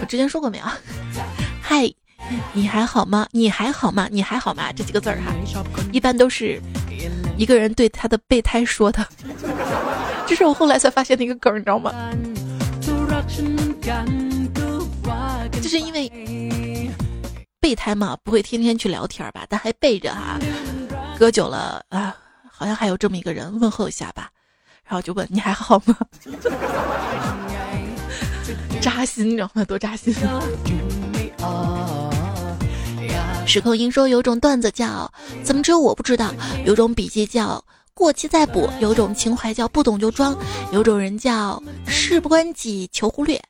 [0.00, 0.64] 我之前说过没有？
[1.60, 1.92] 嗨。
[2.52, 3.24] 你还好吗？
[3.30, 4.08] 你还好吗？
[4.10, 4.72] 你还好吗？
[4.72, 5.32] 这几个字儿哈，
[5.92, 6.60] 一般都是
[7.36, 9.06] 一个人对他的备胎说的。
[10.26, 11.92] 这是我后来才发现的一个梗，你知道吗？
[15.62, 16.10] 就是因为
[17.66, 19.44] 备胎嘛，不会天天去聊天吧？
[19.48, 20.38] 但还备着哈，
[21.18, 22.16] 隔久了啊，
[22.48, 24.30] 好像还有这么一个人问候一下吧，
[24.84, 25.96] 然后就问你还好吗？
[28.80, 29.64] 扎心，你知道吗？
[29.64, 30.14] 多扎心。
[33.44, 35.12] 时空音说有种段子叫
[35.42, 36.32] 怎么只有我不知道，
[36.64, 37.64] 有种笔记叫
[37.96, 40.36] 过期再补，有种情怀叫不懂就装，
[40.70, 43.42] 有种人叫事不关己求忽略，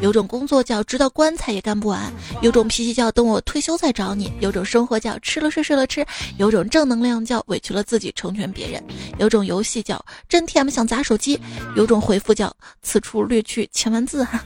[0.00, 6.02] 有种工作叫直到棺材也干不完，有种脾气叫等我退休再找你，有种生活叫吃了睡睡了吃，
[6.38, 8.82] 有种正能量叫委屈了自己成全别人，
[9.18, 11.38] 有种游戏叫真 TM 想砸手机，
[11.76, 12.50] 有种回复叫
[12.82, 14.42] 此处略去千万字哈。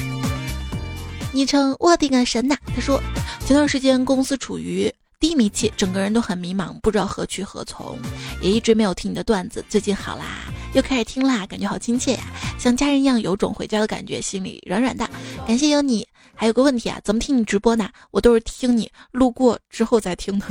[1.32, 2.54] 昵称我的个神呐！
[2.74, 3.00] 他说，
[3.46, 7.98] 前段时间公司处于低迷期，整个人都很迷茫，不知道何去何从，
[8.42, 9.64] 也一直没有听你的段子。
[9.68, 12.24] 最近好啦，又开始听啦，感觉好亲切呀，
[12.58, 15.08] 像家人一样，有种回家的感觉，心里软软的。
[15.46, 16.06] 感谢有你。
[16.38, 17.88] 还有个问题啊，怎么听你直播呢？
[18.10, 20.44] 我都是听你路过之后再听的。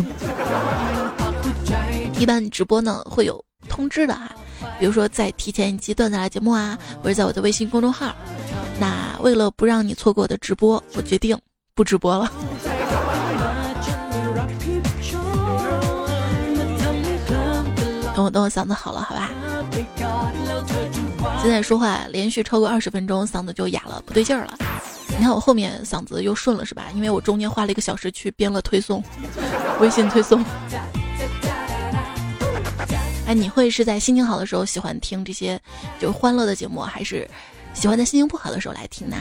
[2.18, 4.36] 一般直播呢会有通知的哈，
[4.80, 8.16] 比如说在提前一期段子来节目啊，或者在我的微信公众号。
[8.80, 11.40] 那为了不让你错过我的直播，我决定
[11.76, 12.32] 不直播了。
[18.16, 19.30] 等我等我嗓子好了，好吧。
[21.42, 24.58] 现在说话连续超过二十分钟，嗓子就哑了，不对劲儿了。
[25.10, 26.86] 你看我后面嗓子又顺了是吧？
[26.96, 29.04] 因为我中间花了一个小时去编了推送，
[29.82, 30.42] 微信推送。
[33.28, 35.60] 哎，你会是在心情好的时候喜欢听这些
[36.00, 37.30] 就欢乐的节目，还是？
[37.74, 39.18] 喜欢在心情不好的时候来听呢。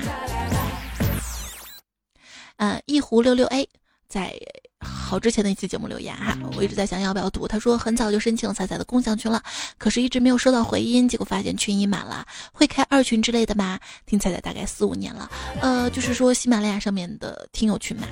[2.58, 3.68] 嗯，一壶六六 A
[4.14, 4.32] 在
[4.78, 7.48] 好之前的一期节目留言哈，我一直在想要不要读。
[7.48, 9.42] 他说很早就申请彩彩的共享群了，
[9.76, 12.24] 可是一直没有收到回音，结果发现群已满了。
[12.52, 13.76] 会开二群之类的吗？
[14.06, 15.28] 听彩彩大概四五年了，
[15.60, 18.06] 呃，就是说喜马拉雅上面的听友群嘛。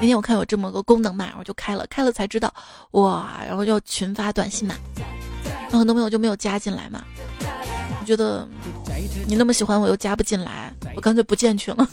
[0.00, 2.54] 那天我看有这么个功能嘛，我就开了，开了才知道
[2.92, 4.76] 哇，然后要群发短信嘛，
[5.42, 7.02] 然后很多朋友就没有加进来嘛。
[8.00, 8.46] 我觉得
[9.26, 11.88] 你那么喜欢我又加不进来，我干脆不建群了。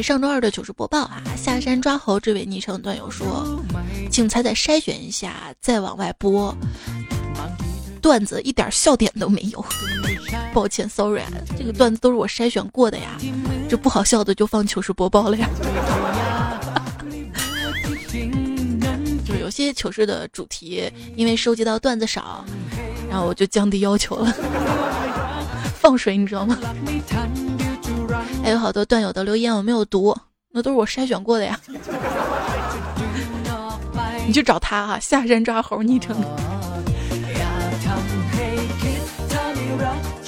[0.00, 3.60] 在上周二的糗事播报啊，下山抓猴这位昵称段友说，
[4.10, 6.56] 请彩彩筛选一下，再往外播。
[8.00, 9.62] 段子一点笑点都没有，
[10.54, 13.18] 抱歉，sorry，啊，这个段子都是我筛选过的呀，
[13.68, 15.46] 这不好笑的就放糗事播报了呀。
[19.22, 22.42] 就有些糗事的主题，因为收集到段子少，
[23.10, 24.34] 然后我就降低要求了，
[25.78, 26.56] 放水，你知道吗？
[28.50, 30.12] 还有好多段友的留言我没有读，
[30.50, 31.56] 那都是我筛选过的呀。
[34.26, 36.16] 你去找他哈，下山抓猴昵称。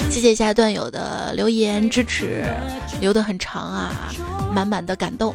[0.09, 2.45] 谢谢一下段友的留言支持，
[3.01, 3.91] 留的很长啊，
[4.55, 5.35] 满满的感动。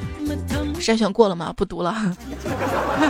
[0.79, 1.51] 筛选过了吗？
[1.57, 1.93] 不读了。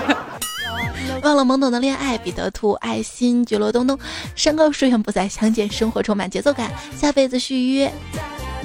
[1.22, 3.96] 忘了懵懂的恋爱，彼得兔，爱心，觉罗东东，
[4.34, 7.94] 山高水远不再相见，生活充满节奏感，下辈子续约，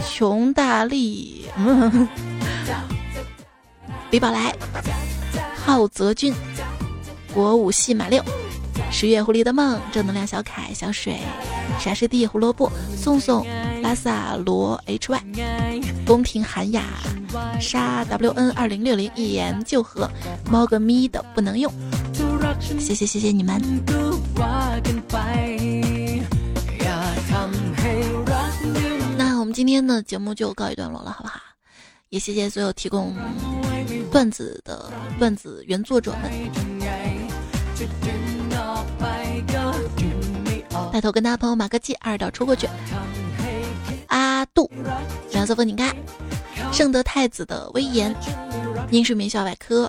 [0.00, 1.46] 穷大力，
[4.10, 4.54] 李宝来，
[5.54, 6.34] 浩泽君，
[7.32, 8.22] 国武系马六。
[8.90, 11.18] 十月狐狸的梦，正能量小凯小水，
[11.78, 13.46] 傻师弟胡萝卜，宋宋
[13.82, 14.98] 拉萨罗 hy，
[16.06, 16.82] 宫廷韩雅，
[17.58, 20.10] 沙 wn 二零六零一言就和，
[20.50, 21.72] 猫个咪的不能用，
[22.78, 23.62] 谢谢谢谢你们。
[29.62, 31.38] 今天的节目就告一段落了，好不好？
[32.08, 33.14] 也谢谢所有提供
[34.10, 34.90] 段子的
[35.20, 36.32] 段子原作者们。
[40.92, 42.68] 带头跟大朋友马个记，二道出过去。
[44.08, 44.68] 阿杜，
[45.30, 45.94] 蓝色风景盖，
[46.72, 48.12] 圣德太子的威严，
[48.90, 49.88] 英式名校百科，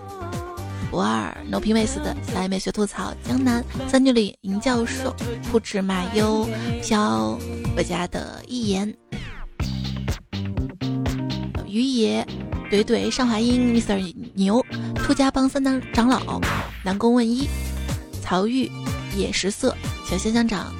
[0.91, 5.15] 不二 no 评委的小爱美学吐槽，江南三女里银教授，
[5.51, 6.47] 不止马优
[6.83, 7.39] 飘，
[7.75, 8.95] 我家的一言，
[11.73, 12.23] 于爷，
[12.69, 14.63] 怼怼上华英，Mr 牛，
[14.93, 16.39] 兔家帮三当长老，
[16.83, 17.49] 南宫问一，
[18.21, 18.71] 曹玉，
[19.15, 19.75] 野食色，
[20.07, 20.71] 小香香长。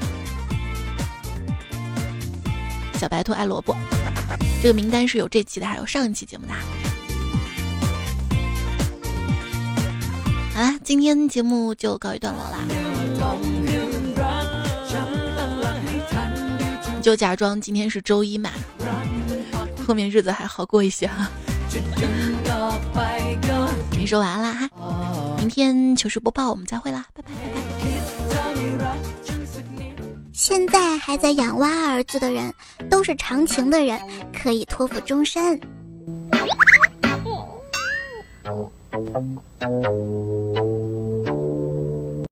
[2.93, 3.75] 小白兔爱萝卜，
[4.61, 6.53] 这个名单是有这期的，还有上一期节目的。
[10.53, 12.59] 好啦，今天节目就告一段落啦，
[17.01, 18.51] 就假装今天是周一嘛，
[19.85, 21.29] 后面日子还好过一些哈。
[23.91, 24.69] 没说完啦哈，
[25.37, 27.31] 明天糗事播报我们再会啦，拜拜
[28.77, 28.97] 拜拜。
[30.33, 32.53] 现在还在养蛙儿子的人，
[32.89, 33.99] 都是长情的人，
[34.33, 35.59] 可以托付终身。